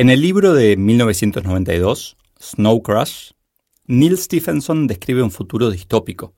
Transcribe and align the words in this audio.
En 0.00 0.10
el 0.10 0.20
libro 0.20 0.54
de 0.54 0.76
1992, 0.76 2.16
Snow 2.40 2.82
Crash, 2.84 3.32
Neil 3.86 4.16
Stephenson 4.16 4.86
describe 4.86 5.24
un 5.24 5.32
futuro 5.32 5.72
distópico 5.72 6.36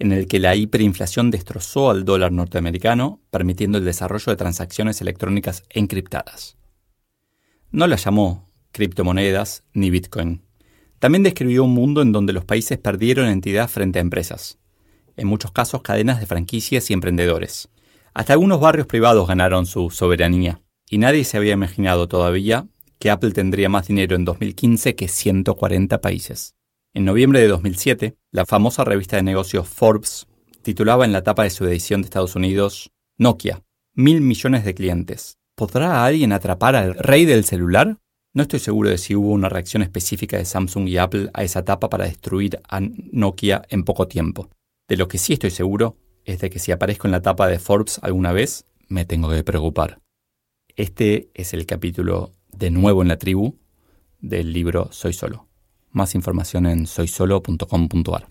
en 0.00 0.10
el 0.10 0.26
que 0.26 0.40
la 0.40 0.56
hiperinflación 0.56 1.30
destrozó 1.30 1.90
al 1.90 2.04
dólar 2.04 2.32
norteamericano, 2.32 3.20
permitiendo 3.30 3.78
el 3.78 3.84
desarrollo 3.84 4.32
de 4.32 4.36
transacciones 4.36 5.00
electrónicas 5.00 5.62
encriptadas. 5.70 6.56
No 7.70 7.86
las 7.86 8.04
llamó 8.04 8.48
criptomonedas 8.72 9.62
ni 9.72 9.90
Bitcoin. 9.90 10.42
También 10.98 11.22
describió 11.22 11.62
un 11.62 11.74
mundo 11.74 12.02
en 12.02 12.10
donde 12.10 12.32
los 12.32 12.44
países 12.44 12.76
perdieron 12.76 13.28
entidad 13.28 13.68
frente 13.68 14.00
a 14.00 14.02
empresas, 14.02 14.58
en 15.16 15.28
muchos 15.28 15.52
casos 15.52 15.82
cadenas 15.82 16.18
de 16.18 16.26
franquicias 16.26 16.90
y 16.90 16.94
emprendedores. 16.94 17.68
Hasta 18.14 18.32
algunos 18.32 18.58
barrios 18.58 18.88
privados 18.88 19.28
ganaron 19.28 19.64
su 19.64 19.90
soberanía, 19.90 20.60
y 20.90 20.98
nadie 20.98 21.22
se 21.22 21.36
había 21.36 21.52
imaginado 21.52 22.08
todavía 22.08 22.66
Apple 23.10 23.32
tendría 23.32 23.68
más 23.68 23.88
dinero 23.88 24.16
en 24.16 24.24
2015 24.24 24.94
que 24.94 25.08
140 25.08 26.00
países. 26.00 26.54
En 26.94 27.04
noviembre 27.04 27.40
de 27.40 27.48
2007, 27.48 28.16
la 28.30 28.46
famosa 28.46 28.84
revista 28.84 29.16
de 29.16 29.22
negocios 29.22 29.68
Forbes 29.68 30.26
titulaba 30.62 31.04
en 31.04 31.12
la 31.12 31.22
tapa 31.22 31.42
de 31.42 31.50
su 31.50 31.64
edición 31.66 32.00
de 32.00 32.06
Estados 32.06 32.36
Unidos, 32.36 32.90
Nokia, 33.18 33.62
mil 33.94 34.20
millones 34.20 34.64
de 34.64 34.74
clientes. 34.74 35.38
¿Podrá 35.54 36.04
alguien 36.04 36.32
atrapar 36.32 36.74
al 36.74 36.94
rey 36.94 37.24
del 37.24 37.44
celular? 37.44 37.98
No 38.34 38.42
estoy 38.42 38.60
seguro 38.60 38.90
de 38.90 38.98
si 38.98 39.14
hubo 39.14 39.30
una 39.30 39.48
reacción 39.48 39.82
específica 39.82 40.36
de 40.36 40.44
Samsung 40.44 40.88
y 40.88 40.98
Apple 40.98 41.30
a 41.32 41.44
esa 41.44 41.64
tapa 41.64 41.88
para 41.88 42.04
destruir 42.04 42.60
a 42.68 42.80
Nokia 42.80 43.62
en 43.70 43.84
poco 43.84 44.08
tiempo. 44.08 44.50
De 44.88 44.96
lo 44.96 45.08
que 45.08 45.18
sí 45.18 45.32
estoy 45.32 45.50
seguro 45.50 45.96
es 46.24 46.40
de 46.40 46.50
que 46.50 46.58
si 46.58 46.72
aparezco 46.72 47.06
en 47.06 47.12
la 47.12 47.22
tapa 47.22 47.46
de 47.48 47.58
Forbes 47.58 47.98
alguna 48.02 48.32
vez, 48.32 48.66
me 48.88 49.04
tengo 49.04 49.30
que 49.30 49.44
preocupar. 49.44 50.00
Este 50.76 51.30
es 51.32 51.54
el 51.54 51.64
capítulo 51.64 52.32
de 52.58 52.70
nuevo 52.70 53.02
en 53.02 53.08
la 53.08 53.18
tribu 53.18 53.58
del 54.20 54.52
libro 54.52 54.88
Soy 54.90 55.12
Solo. 55.12 55.46
Más 55.90 56.14
información 56.14 56.66
en 56.66 56.86
soysolo.com.ar. 56.86 58.26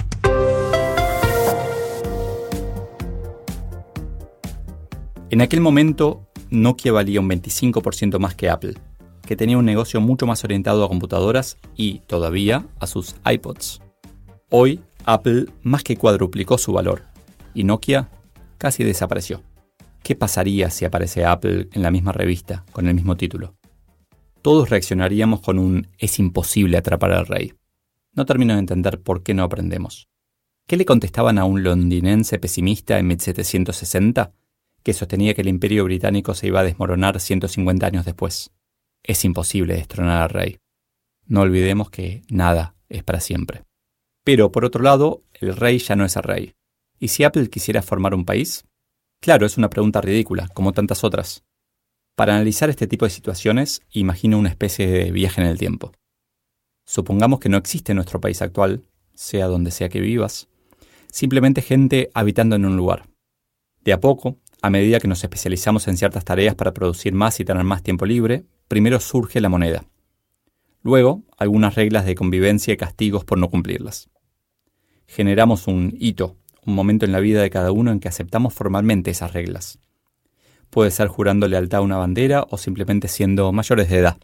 En 5.29 5.41
aquel 5.41 5.61
momento, 5.61 6.27
Nokia 6.49 6.91
valía 6.91 7.19
un 7.19 7.29
25% 7.29 8.19
más 8.19 8.35
que 8.35 8.49
Apple, 8.49 8.75
que 9.25 9.35
tenía 9.35 9.57
un 9.57 9.65
negocio 9.65 9.99
mucho 9.99 10.25
más 10.25 10.43
orientado 10.43 10.83
a 10.83 10.87
computadoras 10.87 11.57
y, 11.75 11.99
todavía, 12.07 12.65
a 12.79 12.87
sus 12.87 13.15
iPods. 13.25 13.81
Hoy, 14.49 14.81
Apple 15.05 15.47
más 15.63 15.83
que 15.83 15.97
cuadruplicó 15.97 16.57
su 16.57 16.73
valor 16.73 17.03
y 17.53 17.63
Nokia 17.63 18.09
casi 18.57 18.83
desapareció. 18.83 19.41
¿Qué 20.03 20.15
pasaría 20.15 20.69
si 20.69 20.85
aparece 20.85 21.25
Apple 21.25 21.67
en 21.73 21.81
la 21.81 21.91
misma 21.91 22.11
revista, 22.11 22.63
con 22.71 22.87
el 22.87 22.93
mismo 22.93 23.17
título? 23.17 23.55
Todos 24.45 24.69
reaccionaríamos 24.69 25.41
con 25.41 25.57
un 25.57 25.87
es 25.97 26.19
imposible 26.19 26.77
atrapar 26.77 27.13
al 27.13 27.25
rey. 27.25 27.53
No 28.13 28.27
termino 28.27 28.53
de 28.53 28.59
entender 28.59 29.01
por 29.01 29.23
qué 29.23 29.33
no 29.33 29.41
aprendemos. 29.41 30.07
¿Qué 30.67 30.77
le 30.77 30.85
contestaban 30.85 31.39
a 31.39 31.45
un 31.45 31.63
londinense 31.63 32.37
pesimista 32.37 32.99
en 32.99 33.07
1760 33.07 34.33
que 34.83 34.93
sostenía 34.93 35.33
que 35.33 35.41
el 35.41 35.47
imperio 35.47 35.83
británico 35.85 36.35
se 36.35 36.45
iba 36.45 36.59
a 36.59 36.63
desmoronar 36.63 37.19
150 37.19 37.87
años 37.87 38.05
después? 38.05 38.51
Es 39.01 39.25
imposible 39.25 39.73
destronar 39.73 40.21
al 40.21 40.29
rey. 40.29 40.59
No 41.25 41.41
olvidemos 41.41 41.89
que 41.89 42.21
nada 42.29 42.75
es 42.87 43.01
para 43.01 43.21
siempre. 43.21 43.63
Pero, 44.23 44.51
por 44.51 44.63
otro 44.63 44.83
lado, 44.83 45.23
el 45.33 45.55
rey 45.55 45.79
ya 45.79 45.95
no 45.95 46.05
es 46.05 46.17
el 46.17 46.21
rey. 46.21 46.53
¿Y 46.99 47.07
si 47.07 47.23
Apple 47.23 47.49
quisiera 47.49 47.81
formar 47.81 48.13
un 48.13 48.25
país? 48.25 48.63
Claro, 49.21 49.47
es 49.47 49.57
una 49.57 49.71
pregunta 49.71 50.01
ridícula, 50.01 50.49
como 50.49 50.71
tantas 50.71 51.03
otras. 51.03 51.43
Para 52.15 52.35
analizar 52.35 52.69
este 52.69 52.87
tipo 52.87 53.03
de 53.03 53.11
situaciones, 53.11 53.81
imagino 53.91 54.39
una 54.39 54.47
especie 54.47 54.87
de 54.87 55.11
viaje 55.11 55.41
en 55.41 55.47
el 55.47 55.57
tiempo. 55.57 55.91
Supongamos 56.85 57.41
que 57.41 57.49
no 57.49 57.57
existe 57.57 57.93
nuestro 57.93 58.21
país 58.21 58.41
actual, 58.41 58.87
sea 59.13 59.47
donde 59.47 59.69
sea 59.71 59.89
que 59.89 59.99
vivas, 59.99 60.47
simplemente 61.11 61.61
gente 61.61 62.11
habitando 62.13 62.55
en 62.55 62.63
un 62.63 62.77
lugar. 62.77 63.09
De 63.83 63.91
a 63.91 63.99
poco, 63.99 64.37
a 64.61 64.69
medida 64.69 65.01
que 65.01 65.09
nos 65.09 65.25
especializamos 65.25 65.89
en 65.89 65.97
ciertas 65.97 66.23
tareas 66.23 66.55
para 66.55 66.73
producir 66.73 67.13
más 67.13 67.41
y 67.41 67.45
tener 67.45 67.65
más 67.65 67.83
tiempo 67.83 68.05
libre, 68.05 68.45
primero 68.69 69.01
surge 69.01 69.41
la 69.41 69.49
moneda. 69.49 69.83
Luego, 70.83 71.23
algunas 71.37 71.75
reglas 71.75 72.05
de 72.05 72.15
convivencia 72.15 72.73
y 72.73 72.77
castigos 72.77 73.25
por 73.25 73.39
no 73.39 73.49
cumplirlas. 73.49 74.09
Generamos 75.05 75.67
un 75.67 75.93
hito, 75.99 76.37
un 76.65 76.75
momento 76.75 77.03
en 77.03 77.11
la 77.11 77.19
vida 77.19 77.41
de 77.41 77.49
cada 77.49 77.73
uno 77.73 77.91
en 77.91 77.99
que 77.99 78.07
aceptamos 78.07 78.53
formalmente 78.53 79.11
esas 79.11 79.33
reglas 79.33 79.79
Puede 80.75 80.91
ser 80.91 81.07
jurando 81.07 81.47
lealtad 81.47 81.79
a 81.79 81.83
una 81.83 81.95
bandera 81.95 82.45
o 82.49 82.57
simplemente 82.57 83.07
siendo 83.07 83.49
mayores 83.53 83.87
de 83.87 83.99
edad. 83.99 84.17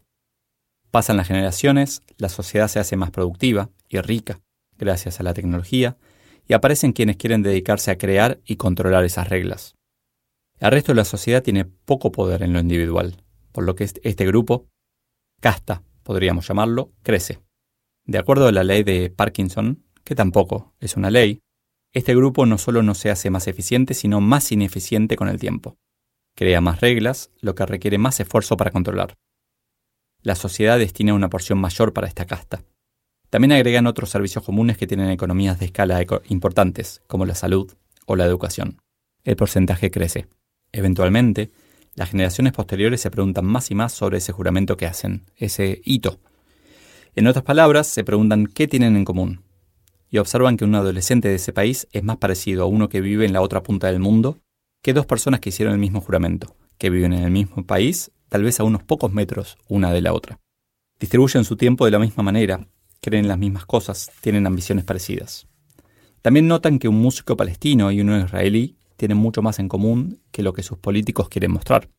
Pasan 0.92 1.16
las 1.16 1.30
generaciones, 1.30 2.02
la 2.18 2.28
sociedad 2.28 2.68
se 2.68 2.80
hace 2.80 2.98
más 2.98 3.10
productiva 3.10 3.70
y 3.88 4.02
rica 4.02 4.42
gracias 4.78 5.22
a 5.22 5.24
la 5.24 5.34
tecnología 5.34 5.96
y 6.46 6.54
aparecen 6.54 6.92
quienes 6.92 7.16
quieren 7.16 7.42
dedicarse 7.42 7.90
a 7.90 7.98
crear 7.98 8.42
y 8.44 8.58
controlar 8.58 9.06
esas 9.06 9.30
reglas. 9.30 9.76
El 10.60 10.72
resto 10.72 10.92
de 10.92 10.98
la 10.98 11.06
sociedad 11.06 11.42
tiene 11.42 11.64
poco 11.64 12.12
poder 12.12 12.44
en 12.44 12.52
lo 12.52 12.60
individual, 12.60 13.24
por 13.54 13.64
lo 13.64 13.76
que 13.76 13.86
este 13.86 14.26
grupo, 14.26 14.68
casta, 15.40 15.84
podríamos 16.04 16.46
llamarlo, 16.46 16.92
crece. 17.02 17.40
De 18.06 18.18
acuerdo 18.18 18.48
a 18.48 18.52
la 18.52 18.66
ley 18.66 18.84
de 18.84 19.10
Parkinson, 19.10 19.86
que 20.04 20.16
tampoco 20.16 20.74
es 20.82 20.98
una 20.98 21.12
ley, 21.12 21.40
este 21.94 22.14
grupo 22.14 22.46
no 22.46 22.58
solo 22.58 22.84
no 22.84 22.94
se 22.94 23.10
hace 23.10 23.30
más 23.30 23.48
eficiente, 23.48 23.94
sino 23.94 24.20
más 24.20 24.52
ineficiente 24.52 25.16
con 25.16 25.30
el 25.30 25.40
tiempo 25.40 25.78
crea 26.36 26.62
más 26.62 26.82
reglas, 26.82 27.32
lo 27.40 27.56
que 27.56 27.66
requiere 27.66 27.98
más 27.98 28.20
esfuerzo 28.20 28.58
para 28.58 28.72
controlar. 28.72 29.18
La 30.24 30.36
sociedad 30.36 30.78
destina 30.78 31.14
una 31.14 31.30
porción 31.30 31.60
mayor 31.60 31.94
para 31.94 32.08
esta 32.08 32.26
casta. 32.26 32.64
También 33.30 33.54
agregan 33.54 33.88
otros 33.88 34.10
servicios 34.10 34.44
comunes 34.44 34.78
que 34.78 34.88
tienen 34.88 35.10
economías 35.10 35.60
de 35.60 35.66
escala 35.66 36.04
importantes, 36.28 37.02
como 37.08 37.26
la 37.26 37.34
salud 37.34 37.72
o 38.06 38.16
la 38.16 38.26
educación. 38.26 38.82
El 39.24 39.36
porcentaje 39.36 39.90
crece. 39.90 40.28
Eventualmente, 40.72 41.52
las 41.96 42.10
generaciones 42.10 42.54
posteriores 42.54 43.02
se 43.02 43.10
preguntan 43.10 43.46
más 43.46 43.72
y 43.72 43.76
más 43.76 43.94
sobre 43.94 44.18
ese 44.18 44.32
juramento 44.32 44.78
que 44.78 44.86
hacen, 44.86 45.26
ese 45.38 45.82
hito. 45.86 46.20
En 47.16 47.28
otras 47.28 47.44
palabras, 47.44 47.88
se 47.88 48.04
preguntan 48.04 48.48
qué 48.48 48.68
tienen 48.68 48.96
en 48.96 49.06
común. 49.06 49.44
Y 50.10 50.18
observan 50.18 50.58
que 50.58 50.66
un 50.66 50.76
adolescente 50.76 51.30
de 51.30 51.36
ese 51.36 51.54
país 51.54 51.88
es 51.94 52.04
más 52.04 52.18
parecido 52.18 52.64
a 52.64 52.68
uno 52.68 52.90
que 52.90 53.02
vive 53.02 53.26
en 53.26 53.34
la 53.34 53.42
otra 53.42 53.64
punta 53.64 53.88
del 53.88 54.00
mundo 54.00 54.41
que 54.82 54.94
dos 54.94 55.06
personas 55.06 55.40
que 55.40 55.50
hicieron 55.50 55.74
el 55.74 55.80
mismo 55.80 56.02
juramento, 56.02 56.56
que 56.78 56.90
viven 56.90 57.14
en 57.14 57.24
el 57.24 57.32
mismo 57.32 57.66
país, 57.66 58.12
tal 58.30 58.44
vez 58.44 58.60
a 58.60 58.64
unos 58.64 58.84
pocos 58.84 59.14
metros 59.14 59.58
una 59.68 59.92
de 59.92 60.02
la 60.02 60.14
otra. 60.14 60.40
Distribuyen 61.00 61.44
su 61.44 61.56
tiempo 61.56 61.86
de 61.86 61.92
la 61.92 62.00
misma 62.00 62.24
manera, 62.24 62.68
creen 63.02 63.28
las 63.28 63.38
mismas 63.38 63.66
cosas, 63.66 64.12
tienen 64.22 64.48
ambiciones 64.48 64.86
parecidas. 64.86 65.48
También 66.22 66.48
notan 66.48 66.80
que 66.80 66.88
un 66.88 67.02
músico 67.02 67.36
palestino 67.36 67.92
y 67.92 68.02
uno 68.02 68.20
israelí 68.20 68.78
tienen 68.96 69.18
mucho 69.18 69.42
más 69.42 69.60
en 69.60 69.68
común 69.68 70.22
que 70.32 70.44
lo 70.44 70.54
que 70.54 70.64
sus 70.64 70.78
políticos 70.78 71.30
quieren 71.30 71.52
mostrar. 71.52 71.90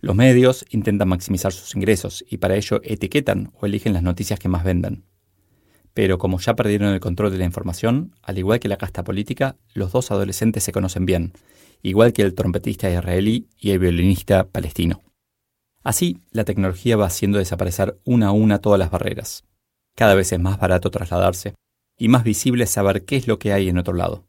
Los 0.00 0.16
medios 0.16 0.64
intentan 0.70 1.08
maximizar 1.08 1.52
sus 1.52 1.74
ingresos 1.74 2.24
y 2.28 2.38
para 2.38 2.56
ello 2.56 2.80
etiquetan 2.84 3.52
o 3.60 3.66
eligen 3.66 3.92
las 3.92 4.02
noticias 4.02 4.38
que 4.38 4.48
más 4.48 4.64
vendan. 4.64 5.04
Pero 5.96 6.18
como 6.18 6.38
ya 6.38 6.54
perdieron 6.54 6.92
el 6.92 7.00
control 7.00 7.32
de 7.32 7.38
la 7.38 7.46
información, 7.46 8.14
al 8.22 8.36
igual 8.36 8.60
que 8.60 8.68
la 8.68 8.76
casta 8.76 9.02
política, 9.02 9.56
los 9.72 9.92
dos 9.92 10.10
adolescentes 10.10 10.62
se 10.62 10.70
conocen 10.70 11.06
bien 11.06 11.32
igual 11.82 12.12
que 12.12 12.22
el 12.22 12.34
trompetista 12.34 12.90
israelí 12.90 13.48
y 13.58 13.70
el 13.70 13.78
violinista 13.78 14.48
palestino. 14.48 15.02
Así, 15.82 16.18
la 16.32 16.44
tecnología 16.44 16.96
va 16.96 17.06
haciendo 17.06 17.38
desaparecer 17.38 17.98
una 18.04 18.28
a 18.28 18.32
una 18.32 18.58
todas 18.58 18.78
las 18.78 18.90
barreras. 18.90 19.44
Cada 19.94 20.14
vez 20.14 20.32
es 20.32 20.40
más 20.40 20.58
barato 20.58 20.90
trasladarse 20.90 21.54
y 21.96 22.08
más 22.08 22.24
visible 22.24 22.66
saber 22.66 23.04
qué 23.04 23.16
es 23.16 23.28
lo 23.28 23.38
que 23.38 23.52
hay 23.52 23.68
en 23.68 23.78
otro 23.78 23.94
lado. 23.94 24.26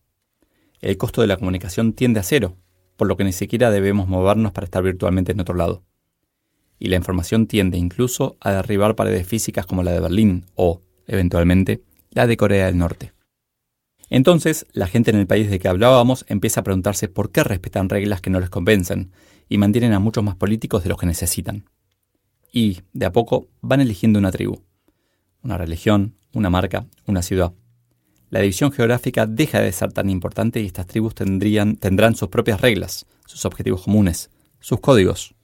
El 0.82 0.98
costo 0.98 1.22
de 1.22 1.28
la 1.28 1.38
comunicación 1.38 1.94
tiende 1.94 2.20
a 2.20 2.24
cero, 2.24 2.58
por 2.96 3.08
lo 3.08 3.18
que 3.18 3.24
ni 3.24 3.34
siquiera 3.34 3.72
debemos 3.72 4.08
movernos 4.08 4.52
para 4.52 4.66
estar 4.66 4.84
virtualmente 4.84 5.32
en 5.32 5.40
otro 5.40 5.56
lado. 5.56 5.84
Y 6.78 6.90
la 6.90 6.96
información 6.96 7.48
tiende 7.48 7.80
incluso 7.80 8.38
a 8.40 8.52
derribar 8.52 8.96
paredes 8.96 9.28
físicas 9.28 9.66
como 9.66 9.82
la 9.82 9.92
de 9.92 10.00
Berlín 10.00 10.46
o, 10.54 10.84
eventualmente, 11.08 11.82
la 12.12 12.28
de 12.28 12.38
Corea 12.38 12.68
del 12.68 12.78
Norte. 12.78 13.14
Entonces, 14.10 14.66
la 14.72 14.88
gente 14.88 15.12
en 15.12 15.18
el 15.18 15.28
país 15.28 15.50
de 15.50 15.60
que 15.60 15.68
hablábamos 15.68 16.26
empieza 16.30 16.62
a 16.62 16.64
preguntarse 16.64 17.08
por 17.08 17.32
qué 17.32 17.44
respetan 17.44 17.90
reglas 17.90 18.22
que 18.22 18.30
no 18.30 18.40
les 18.40 18.50
convencen 18.50 19.12
y 19.50 19.58
mantienen 19.58 19.94
a 19.94 20.00
muchos 20.00 20.24
más 20.24 20.36
políticos 20.36 20.84
de 20.84 20.90
los 20.90 20.98
que 20.98 21.06
necesitan. 21.06 21.66
Y, 22.52 22.82
de 22.94 23.06
a 23.06 23.12
poco, 23.12 23.50
van 23.62 23.82
eligiendo 23.82 24.20
una 24.20 24.32
tribu, 24.32 24.62
una 25.42 25.58
religión, 25.58 26.16
una 26.34 26.50
marca, 26.50 26.88
una 27.06 27.22
ciudad. 27.22 27.54
La 28.30 28.42
división 28.42 28.72
geográfica 28.72 29.26
deja 29.26 29.62
de 29.62 29.72
ser 29.72 29.94
tan 29.94 30.10
importante 30.10 30.62
y 30.62 30.66
estas 30.66 30.88
tribus 30.88 31.16
tendrían, 31.16 31.76
tendrán 31.76 32.16
sus 32.16 32.30
propias 32.30 32.62
reglas, 32.62 33.06
sus 33.26 33.46
objetivos 33.46 33.84
comunes, 33.84 34.30
sus 34.60 34.80
códigos. 34.80 35.36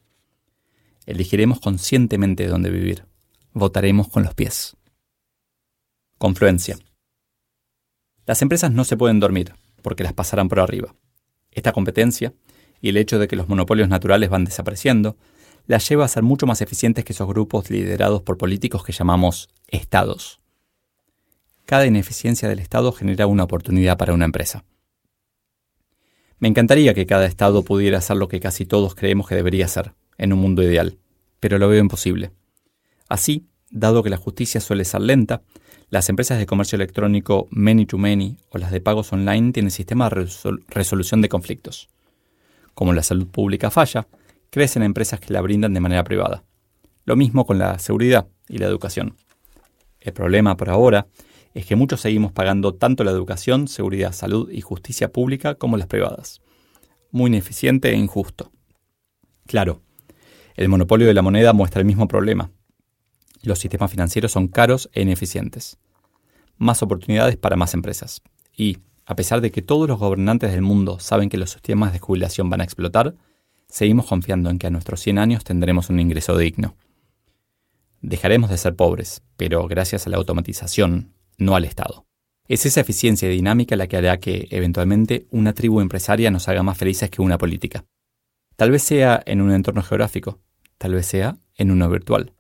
Elegiremos 1.06 1.60
conscientemente 1.60 2.48
dónde 2.48 2.70
vivir. 2.70 3.06
Votaremos 3.54 4.08
con 4.08 4.24
los 4.24 4.34
pies. 4.34 4.76
Confluencia. 6.24 6.78
Las 8.26 8.42
empresas 8.42 8.72
no 8.72 8.86
se 8.86 8.96
pueden 8.96 9.20
dormir, 9.20 9.56
porque 9.82 10.06
las 10.06 10.14
pasarán 10.14 10.48
por 10.48 10.62
arriba. 10.62 10.96
Esta 11.52 11.74
competencia, 11.74 12.34
y 12.80 12.88
el 12.88 12.96
hecho 12.96 13.20
de 13.20 13.28
que 13.28 13.36
los 13.36 13.50
monopolios 13.50 13.90
naturales 13.90 14.30
van 14.30 14.46
desapareciendo, 14.46 15.18
las 15.68 15.86
lleva 15.90 16.06
a 16.06 16.08
ser 16.08 16.24
mucho 16.24 16.46
más 16.46 16.62
eficientes 16.62 17.04
que 17.04 17.12
esos 17.12 17.28
grupos 17.28 17.70
liderados 17.70 18.22
por 18.22 18.38
políticos 18.38 18.86
que 18.86 18.94
llamamos 18.94 19.50
estados. 19.68 20.40
Cada 21.66 21.88
ineficiencia 21.88 22.48
del 22.48 22.60
Estado 22.60 22.94
genera 22.94 23.28
una 23.28 23.44
oportunidad 23.44 23.98
para 23.98 24.14
una 24.14 24.24
empresa. 24.24 24.64
Me 26.40 26.48
encantaría 26.48 26.94
que 26.94 27.06
cada 27.06 27.26
Estado 27.26 27.64
pudiera 27.64 27.98
hacer 27.98 28.16
lo 28.16 28.30
que 28.30 28.40
casi 28.40 28.66
todos 28.66 28.96
creemos 28.96 29.28
que 29.28 29.36
debería 29.36 29.66
hacer, 29.66 29.94
en 30.18 30.32
un 30.32 30.40
mundo 30.40 30.64
ideal, 30.64 31.00
pero 31.42 31.60
lo 31.60 31.68
veo 31.68 31.82
imposible. 31.82 32.32
Así, 33.10 33.46
dado 33.70 34.04
que 34.04 34.10
la 34.10 34.16
justicia 34.16 34.62
suele 34.62 34.86
ser 34.86 35.02
lenta, 35.02 35.42
las 35.94 36.10
empresas 36.10 36.40
de 36.40 36.48
comercio 36.48 36.76
electrónico 36.76 37.48
many 37.52 37.86
to 37.86 38.00
many 38.00 38.40
o 38.50 38.58
las 38.58 38.72
de 38.72 38.82
pagos 38.82 39.14
online 39.14 39.52
tienen 39.52 39.70
sistemas 39.70 40.10
de 40.10 40.28
resolución 40.70 41.22
de 41.22 41.30
conflictos. 41.30 41.88
Como 42.74 42.94
la 42.94 43.04
salud 43.04 43.28
pública 43.28 43.70
falla, 43.70 44.08
crecen 44.50 44.82
empresas 44.82 45.20
que 45.20 45.32
la 45.32 45.42
brindan 45.42 45.72
de 45.72 45.82
manera 45.82 46.04
privada. 46.04 46.46
Lo 47.06 47.16
mismo 47.16 47.46
con 47.46 47.60
la 47.60 47.78
seguridad 47.78 48.28
y 48.50 48.58
la 48.58 48.66
educación. 48.66 49.18
El 50.00 50.14
problema 50.14 50.58
por 50.58 50.72
ahora 50.72 51.06
es 51.54 51.68
que 51.68 51.76
muchos 51.76 52.02
seguimos 52.02 52.32
pagando 52.32 52.74
tanto 52.74 53.04
la 53.04 53.12
educación, 53.12 53.68
seguridad, 53.68 54.14
salud 54.14 54.50
y 54.50 54.62
justicia 54.62 55.12
pública 55.12 55.54
como 55.54 55.78
las 55.78 55.86
privadas. 55.86 56.42
Muy 57.12 57.28
ineficiente 57.28 57.92
e 57.92 57.96
injusto. 57.96 58.52
Claro, 59.46 59.84
el 60.56 60.70
monopolio 60.70 61.06
de 61.06 61.14
la 61.14 61.22
moneda 61.22 61.54
muestra 61.54 61.82
el 61.82 61.86
mismo 61.86 62.08
problema. 62.08 62.50
Los 63.44 63.60
sistemas 63.60 63.92
financieros 63.92 64.32
son 64.32 64.48
caros 64.48 64.90
e 64.94 65.04
ineficientes. 65.04 65.78
Más 66.58 66.82
oportunidades 66.84 67.38
para 67.38 67.56
más 67.56 67.74
empresas. 67.74 68.22
Y, 68.56 68.80
a 69.06 69.16
pesar 69.16 69.42
de 69.42 69.52
que 69.52 69.62
todos 69.62 69.88
los 69.88 70.00
gobernantes 70.00 70.52
del 70.52 70.62
mundo 70.62 71.00
saben 71.00 71.30
que 71.30 71.38
los 71.38 71.52
sistemas 71.52 71.94
de 71.94 72.00
jubilación 72.00 72.50
van 72.50 72.62
a 72.62 72.64
explotar, 72.64 73.16
seguimos 73.68 74.06
confiando 74.06 74.50
en 74.50 74.60
que 74.60 74.68
a 74.68 74.70
nuestros 74.70 75.02
100 75.02 75.18
años 75.18 75.44
tendremos 75.44 75.90
un 75.90 76.00
ingreso 76.00 76.38
digno. 76.38 76.76
Dejaremos 78.02 78.50
de 78.50 78.58
ser 78.58 78.76
pobres, 78.76 79.24
pero 79.38 79.68
gracias 79.68 80.06
a 80.06 80.10
la 80.10 80.18
automatización, 80.18 81.14
no 81.38 81.56
al 81.56 81.66
Estado. 81.66 82.06
Es 82.48 82.66
esa 82.66 82.82
eficiencia 82.82 83.30
dinámica 83.30 83.76
la 83.76 83.88
que 83.88 83.98
hará 83.98 84.20
que, 84.20 84.48
eventualmente, 84.52 85.28
una 85.32 85.54
tribu 85.54 85.80
empresaria 85.80 86.30
nos 86.30 86.48
haga 86.50 86.64
más 86.64 86.78
felices 86.78 87.10
que 87.10 87.22
una 87.22 87.38
política. 87.38 87.86
Tal 88.58 88.72
vez 88.72 88.84
sea 88.84 89.24
en 89.26 89.42
un 89.42 89.52
entorno 89.52 89.82
geográfico, 89.82 90.40
tal 90.78 90.94
vez 90.94 91.06
sea 91.06 91.38
en 91.56 91.72
uno 91.72 91.90
virtual. 91.90 92.34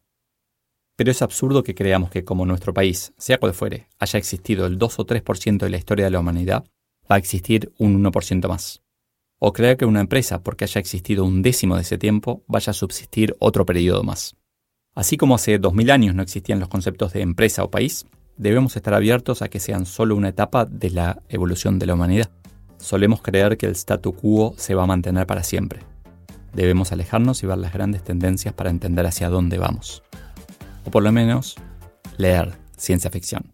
Pero 0.95 1.11
es 1.11 1.21
absurdo 1.21 1.63
que 1.63 1.75
creamos 1.75 2.09
que 2.09 2.23
como 2.23 2.45
nuestro 2.45 2.73
país, 2.73 3.13
sea 3.17 3.37
cual 3.37 3.53
fuere, 3.53 3.87
haya 3.99 4.19
existido 4.19 4.65
el 4.65 4.77
2 4.77 4.99
o 4.99 5.05
3% 5.05 5.57
de 5.57 5.69
la 5.69 5.77
historia 5.77 6.05
de 6.05 6.11
la 6.11 6.19
humanidad, 6.19 6.65
va 7.11 7.15
a 7.15 7.19
existir 7.19 7.71
un 7.77 8.03
1% 8.03 8.47
más 8.47 8.83
o 9.45 9.51
creer 9.51 9.75
que 9.75 9.83
una 9.83 9.99
empresa, 9.99 10.41
porque 10.41 10.63
haya 10.63 10.79
existido 10.79 11.25
un 11.25 11.41
décimo 11.41 11.75
de 11.75 11.81
ese 11.81 11.97
tiempo, 11.97 12.45
vaya 12.47 12.71
a 12.71 12.73
subsistir 12.73 13.35
otro 13.39 13.65
periodo 13.65 14.01
más. 14.01 14.37
Así 14.95 15.17
como 15.17 15.35
hace 15.35 15.59
2000 15.59 15.91
años 15.91 16.15
no 16.15 16.23
existían 16.23 16.61
los 16.61 16.69
conceptos 16.69 17.11
de 17.11 17.19
empresa 17.23 17.61
o 17.61 17.69
país, 17.69 18.05
debemos 18.37 18.77
estar 18.77 18.93
abiertos 18.93 19.41
a 19.41 19.49
que 19.49 19.59
sean 19.59 19.85
solo 19.85 20.15
una 20.15 20.29
etapa 20.29 20.63
de 20.63 20.91
la 20.91 21.21
evolución 21.27 21.77
de 21.77 21.87
la 21.87 21.95
humanidad. 21.95 22.31
Solemos 22.77 23.21
creer 23.21 23.57
que 23.57 23.65
el 23.65 23.73
statu 23.73 24.13
quo 24.13 24.55
se 24.57 24.75
va 24.75 24.83
a 24.83 24.87
mantener 24.87 25.27
para 25.27 25.43
siempre. 25.43 25.81
Debemos 26.53 26.93
alejarnos 26.93 27.43
y 27.43 27.47
ver 27.47 27.57
las 27.57 27.73
grandes 27.73 28.01
tendencias 28.01 28.53
para 28.53 28.69
entender 28.69 29.05
hacia 29.05 29.27
dónde 29.27 29.57
vamos. 29.57 30.03
O 30.85 30.91
por 30.91 31.03
lo 31.03 31.11
menos, 31.11 31.55
leer 32.17 32.53
ciencia 32.77 33.09
ficción. 33.09 33.53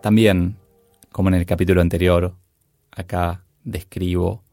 También 0.00 0.56
como 1.18 1.30
en 1.30 1.34
el 1.34 1.46
capítulo 1.46 1.80
anterior, 1.80 2.36
acá 2.92 3.42
describo 3.64 4.44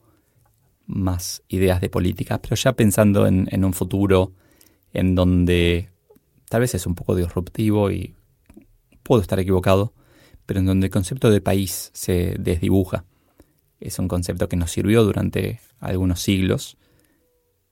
más 0.88 1.44
ideas 1.48 1.80
de 1.80 1.90
política, 1.90 2.42
pero 2.42 2.56
ya 2.56 2.74
pensando 2.74 3.28
en, 3.28 3.64
un 3.64 3.74
futuro 3.74 4.34
en 4.94 5.14
donde 5.14 5.90
tal 6.50 6.62
vez 6.62 6.74
es 6.74 6.88
un 6.88 6.96
poco 6.96 7.16
disruptivo 7.16 7.92
y 7.92 8.16
puedo 9.04 9.22
estar 9.22 9.40
equivocado, 9.40 9.94
pero 10.48 10.60
en 10.60 10.66
donde 10.66 10.88
el 10.88 10.92
concepto 10.92 11.30
de 11.30 11.40
país 11.40 11.92
se 11.94 12.36
desdibuja. 12.40 13.06
Es 13.80 14.00
un 14.00 14.08
concepto 14.08 14.50
que 14.50 14.56
nos 14.56 14.72
sirvió 14.72 15.04
durante 15.04 15.60
algunos 15.80 16.20
siglos, 16.20 16.78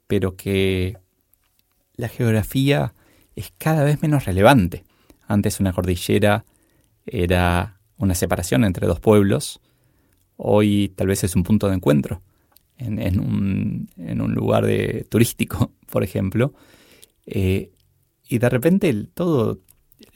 pero 0.07 0.35
que 0.35 0.97
la 1.95 2.09
geografía 2.09 2.93
es 3.35 3.53
cada 3.57 3.83
vez 3.83 4.01
menos 4.01 4.25
relevante. 4.25 4.83
Antes 5.27 5.59
una 5.59 5.73
cordillera 5.73 6.45
era 7.05 7.79
una 7.97 8.15
separación 8.15 8.63
entre 8.63 8.87
dos 8.87 8.99
pueblos, 8.99 9.61
hoy 10.37 10.93
tal 10.95 11.07
vez 11.07 11.23
es 11.23 11.35
un 11.35 11.43
punto 11.43 11.67
de 11.67 11.75
encuentro 11.75 12.21
en, 12.77 13.19
un, 13.19 14.33
lugar 14.33 14.65
de, 14.65 15.05
turístico, 15.09 15.71
por 15.91 16.03
ejemplo, 16.03 16.53
eh, 17.25 17.71
y 18.27 18.37
de 18.39 18.49
repente 18.49 18.93
todo, 19.13 19.59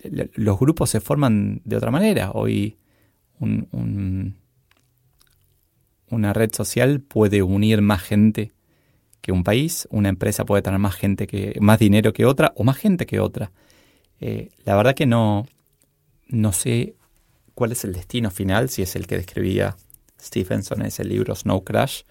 los 0.03 0.59
grupos 0.59 0.89
se 0.89 0.99
forman 0.99 1.61
de 1.65 1.77
otra 1.77 1.91
manera. 1.91 2.31
Hoy 2.31 2.77
una 6.09 6.33
red 6.33 6.53
social 6.53 7.01
puede 7.01 7.43
unir 7.43 7.81
más 7.81 8.01
gente 8.01 8.53
que 9.21 9.31
un 9.31 9.43
país, 9.43 9.87
una 9.91 10.09
empresa 10.09 10.45
puede 10.45 10.61
tener 10.61 10.79
más 10.79 10.95
gente 10.95 11.27
que, 11.27 11.57
más 11.59 11.79
dinero 11.79 12.13
que 12.13 12.25
otra 12.25 12.53
o 12.55 12.63
más 12.63 12.77
gente 12.77 13.05
que 13.05 13.19
otra. 13.19 13.51
Eh, 14.19 14.49
la 14.63 14.75
verdad 14.75 14.95
que 14.95 15.05
no, 15.05 15.47
no 16.27 16.53
sé 16.53 16.95
cuál 17.53 17.71
es 17.71 17.83
el 17.83 17.93
destino 17.93 18.31
final, 18.31 18.69
si 18.69 18.81
es 18.81 18.95
el 18.95 19.07
que 19.07 19.17
describía 19.17 19.75
Stephenson 20.21 20.81
en 20.81 20.87
ese 20.87 21.03
libro 21.03 21.35
Snow 21.35 21.63
Crash, 21.63 22.03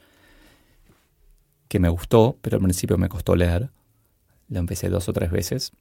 que 1.68 1.78
me 1.78 1.88
gustó, 1.88 2.38
pero 2.42 2.56
al 2.56 2.62
principio 2.62 2.98
me 2.98 3.08
costó 3.08 3.34
leer. 3.34 3.70
Lo 4.48 4.58
empecé 4.58 4.88
dos 4.88 5.08
o 5.08 5.12
tres 5.12 5.30
veces. 5.30 5.72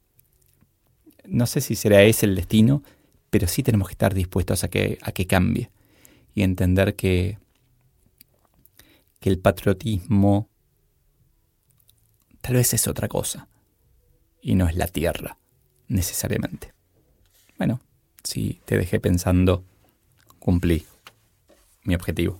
No 1.25 1.45
sé 1.45 1.61
si 1.61 1.75
será 1.75 2.01
ese 2.03 2.25
el 2.25 2.35
destino, 2.35 2.83
pero 3.29 3.47
sí 3.47 3.63
tenemos 3.63 3.87
que 3.87 3.93
estar 3.93 4.13
dispuestos 4.13 4.63
a 4.63 4.69
que, 4.69 4.97
a 5.01 5.11
que 5.11 5.27
cambie 5.27 5.69
y 6.33 6.43
entender 6.43 6.95
que, 6.95 7.37
que 9.19 9.29
el 9.29 9.39
patriotismo 9.39 10.49
tal 12.45 12.57
vez 12.57 12.75
es 12.75 12.87
otra 12.87 13.07
cosa 13.07 13.47
y 14.39 14.53
no 14.53 14.69
es 14.69 14.75
la 14.75 14.85
tierra 14.85 15.39
necesariamente. 15.87 16.75
Bueno, 17.57 17.79
si 18.23 18.61
te 18.65 18.77
dejé 18.77 18.99
pensando, 18.99 19.63
cumplí 20.37 20.85
mi 21.85 21.95
objetivo. 21.95 22.39